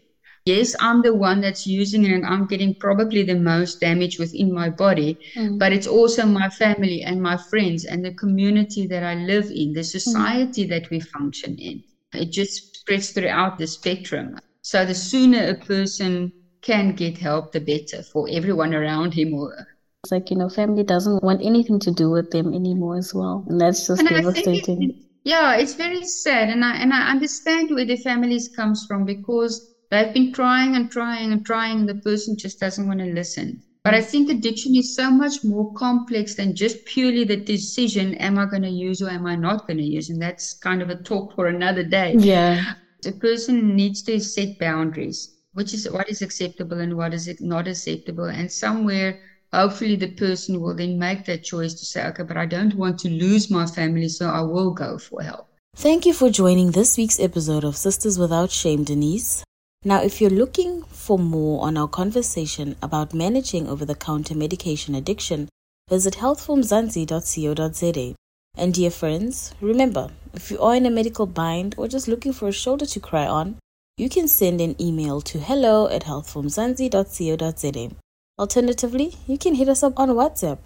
yes, 0.45 0.75
I'm 0.79 1.01
the 1.01 1.13
one 1.13 1.41
that's 1.41 1.65
using 1.65 2.05
it 2.05 2.11
and 2.11 2.25
I'm 2.25 2.45
getting 2.45 2.75
probably 2.75 3.23
the 3.23 3.35
most 3.35 3.81
damage 3.81 4.19
within 4.19 4.53
my 4.53 4.69
body, 4.69 5.17
mm. 5.35 5.57
but 5.57 5.73
it's 5.73 5.87
also 5.87 6.25
my 6.25 6.49
family 6.49 7.01
and 7.01 7.21
my 7.21 7.37
friends 7.49 7.85
and 7.85 8.05
the 8.05 8.13
community 8.13 8.87
that 8.87 9.03
I 9.03 9.15
live 9.15 9.49
in, 9.51 9.73
the 9.73 9.83
society 9.83 10.65
mm. 10.65 10.69
that 10.69 10.89
we 10.89 10.99
function 10.99 11.57
in. 11.57 11.83
It 12.13 12.31
just 12.31 12.77
spreads 12.77 13.11
throughout 13.11 13.57
the 13.57 13.67
spectrum. 13.67 14.37
So 14.61 14.85
the 14.85 14.95
sooner 14.95 15.47
a 15.47 15.55
person 15.55 16.31
can 16.61 16.95
get 16.95 17.17
help, 17.17 17.51
the 17.51 17.59
better 17.59 18.03
for 18.03 18.27
everyone 18.31 18.73
around 18.73 19.13
him 19.13 19.33
or 19.33 19.49
her. 19.49 19.67
It's 20.05 20.11
like, 20.11 20.29
you 20.29 20.37
know, 20.37 20.49
family 20.49 20.83
doesn't 20.83 21.23
want 21.23 21.41
anything 21.43 21.79
to 21.79 21.91
do 21.91 22.09
with 22.09 22.31
them 22.31 22.53
anymore 22.53 22.97
as 22.97 23.13
well. 23.13 23.43
And 23.49 23.59
that's 23.59 23.87
just 23.87 23.99
and 24.01 24.09
devastating. 24.09 25.03
yeah, 25.23 25.55
it's 25.55 25.73
very 25.73 26.03
sad. 26.03 26.49
And 26.49 26.63
I 26.63 26.75
and 26.77 26.93
I 26.93 27.09
understand 27.09 27.71
where 27.71 27.85
the 27.85 27.97
families 27.97 28.47
comes 28.55 28.85
from 28.85 29.05
because 29.05 29.75
They've 29.91 30.13
been 30.13 30.33
trying 30.33 30.75
and 30.75 30.89
trying 30.89 31.31
and 31.31 31.45
trying, 31.45 31.79
and 31.81 31.89
the 31.89 31.95
person 31.95 32.37
just 32.37 32.59
doesn't 32.59 32.87
want 32.87 32.99
to 32.99 33.05
listen. 33.05 33.61
But 33.83 33.93
I 33.93 34.01
think 34.01 34.31
addiction 34.31 34.75
is 34.75 34.95
so 34.95 35.11
much 35.11 35.43
more 35.43 35.71
complex 35.73 36.33
than 36.33 36.55
just 36.55 36.85
purely 36.85 37.23
the 37.23 37.37
decision 37.37 38.15
am 38.15 38.39
I 38.39 38.45
going 38.47 38.63
to 38.63 38.69
use 38.69 39.01
or 39.01 39.09
am 39.09 39.27
I 39.27 39.35
not 39.35 39.67
going 39.67 39.77
to 39.77 39.83
use? 39.83 40.09
And 40.09 40.19
that's 40.19 40.55
kind 40.55 40.81
of 40.81 40.89
a 40.89 41.01
talk 41.03 41.35
for 41.35 41.47
another 41.47 41.83
day. 41.83 42.15
Yeah. 42.17 42.73
The 43.03 43.11
person 43.11 43.75
needs 43.75 44.01
to 44.03 44.19
set 44.19 44.57
boundaries, 44.57 45.35
which 45.53 45.73
is 45.73 45.87
what 45.89 46.09
is 46.09 46.23
acceptable 46.23 46.79
and 46.79 46.97
what 46.97 47.13
is 47.13 47.29
not 47.39 47.67
acceptable. 47.67 48.25
And 48.25 48.51
somewhere, 48.51 49.19
hopefully, 49.55 49.95
the 49.95 50.11
person 50.11 50.61
will 50.61 50.75
then 50.75 50.99
make 50.99 51.25
that 51.25 51.43
choice 51.43 51.73
to 51.73 51.85
say, 51.85 52.05
okay, 52.07 52.23
but 52.23 52.37
I 52.37 52.45
don't 52.45 52.75
want 52.75 52.99
to 52.99 53.09
lose 53.09 53.49
my 53.49 53.65
family, 53.65 54.09
so 54.09 54.27
I 54.27 54.41
will 54.41 54.71
go 54.71 54.97
for 54.97 55.21
help. 55.21 55.47
Thank 55.75 56.05
you 56.05 56.13
for 56.13 56.29
joining 56.29 56.71
this 56.71 56.97
week's 56.97 57.19
episode 57.19 57.63
of 57.63 57.75
Sisters 57.75 58.17
Without 58.17 58.51
Shame, 58.51 58.83
Denise. 58.83 59.43
Now, 59.83 60.01
if 60.01 60.21
you're 60.21 60.29
looking 60.29 60.83
for 60.83 61.19
more 61.19 61.65
on 61.65 61.77
our 61.77 61.87
conversation 61.87 62.75
about 62.81 63.13
managing 63.13 63.67
over 63.67 63.85
the 63.85 63.95
counter 63.95 64.35
medication 64.35 64.95
addiction, 64.95 65.49
visit 65.89 66.15
healthformzansi.co.za. 66.15 68.15
And 68.57 68.73
dear 68.73 68.89
friends, 68.89 69.53
remember, 69.61 70.09
if 70.33 70.49
you 70.49 70.59
are 70.59 70.75
in 70.75 70.85
a 70.85 70.89
medical 70.89 71.25
bind 71.25 71.75
or 71.77 71.87
just 71.87 72.07
looking 72.07 72.33
for 72.33 72.47
a 72.47 72.53
shoulder 72.53 72.85
to 72.85 72.99
cry 72.99 73.27
on, 73.27 73.57
you 73.97 74.09
can 74.09 74.27
send 74.27 74.61
an 74.61 74.81
email 74.81 75.21
to 75.21 75.39
hello 75.39 75.87
at 75.87 76.03
healthformzansi.co.za. 76.03 77.95
Alternatively, 78.37 79.15
you 79.27 79.37
can 79.37 79.55
hit 79.55 79.69
us 79.69 79.81
up 79.81 79.97
on 79.97 80.09
WhatsApp 80.09 80.57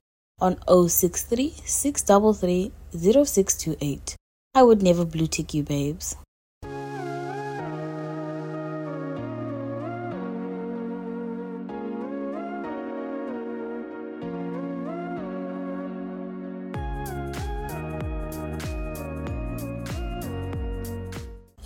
on 0.41 0.57
063 0.67 1.53
633 1.63 2.71
0628. 2.91 4.15
I 4.55 4.63
would 4.63 4.81
never 4.81 5.05
blue 5.05 5.27
tick 5.27 5.53
you, 5.53 5.61
babes. 5.61 6.15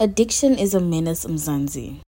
Addiction 0.01 0.57
is 0.57 0.73
a 0.73 0.81
menace, 0.81 1.23
Mzansi. 1.23 2.02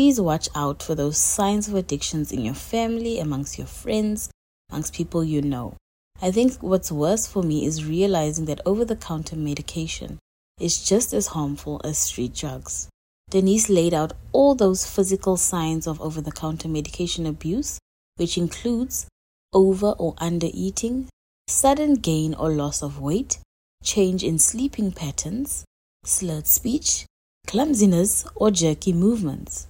Please 0.00 0.18
watch 0.18 0.48
out 0.54 0.82
for 0.82 0.94
those 0.94 1.18
signs 1.18 1.68
of 1.68 1.74
addictions 1.74 2.32
in 2.32 2.40
your 2.40 2.54
family, 2.54 3.18
amongst 3.18 3.58
your 3.58 3.66
friends, 3.66 4.30
amongst 4.70 4.94
people 4.94 5.22
you 5.22 5.42
know. 5.42 5.76
I 6.22 6.30
think 6.30 6.54
what's 6.62 6.90
worse 6.90 7.26
for 7.26 7.42
me 7.42 7.66
is 7.66 7.84
realizing 7.84 8.46
that 8.46 8.62
over 8.64 8.86
the 8.86 8.96
counter 8.96 9.36
medication 9.36 10.18
is 10.58 10.82
just 10.82 11.12
as 11.12 11.26
harmful 11.26 11.82
as 11.84 11.98
street 11.98 12.34
drugs. 12.34 12.88
Denise 13.28 13.68
laid 13.68 13.92
out 13.92 14.14
all 14.32 14.54
those 14.54 14.86
physical 14.86 15.36
signs 15.36 15.86
of 15.86 16.00
over 16.00 16.22
the 16.22 16.32
counter 16.32 16.66
medication 16.66 17.26
abuse, 17.26 17.78
which 18.16 18.38
includes 18.38 19.06
over 19.52 19.90
or 19.98 20.14
under 20.16 20.48
eating, 20.54 21.10
sudden 21.46 21.96
gain 21.96 22.32
or 22.32 22.48
loss 22.48 22.82
of 22.82 23.02
weight, 23.02 23.38
change 23.84 24.24
in 24.24 24.38
sleeping 24.38 24.92
patterns, 24.92 25.66
slurred 26.04 26.46
speech, 26.46 27.04
clumsiness, 27.46 28.24
or 28.34 28.50
jerky 28.50 28.94
movements. 28.94 29.66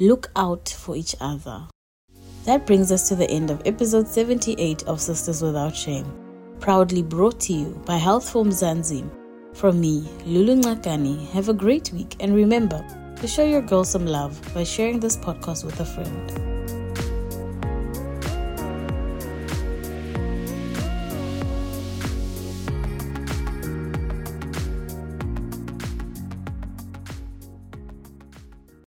Look 0.00 0.32
out 0.34 0.68
for 0.68 0.96
each 0.96 1.14
other. 1.20 1.68
That 2.46 2.66
brings 2.66 2.90
us 2.90 3.08
to 3.08 3.14
the 3.14 3.30
end 3.30 3.50
of 3.50 3.62
episode 3.64 4.08
78 4.08 4.82
of 4.88 5.00
Sisters 5.00 5.40
Without 5.40 5.76
Shame, 5.76 6.12
proudly 6.58 7.00
brought 7.00 7.38
to 7.42 7.52
you 7.52 7.80
by 7.86 7.96
Health 7.96 8.28
for 8.28 8.44
Mzansi. 8.44 9.08
From 9.52 9.80
me, 9.80 10.08
Lulu 10.26 10.56
Ngakani, 10.56 11.28
have 11.30 11.48
a 11.48 11.54
great 11.54 11.92
week 11.92 12.16
and 12.18 12.34
remember 12.34 12.84
to 13.20 13.28
show 13.28 13.44
your 13.44 13.62
girl 13.62 13.84
some 13.84 14.04
love 14.04 14.36
by 14.52 14.64
sharing 14.64 14.98
this 14.98 15.16
podcast 15.16 15.64
with 15.64 15.78
a 15.78 15.84
friend. 15.84 16.53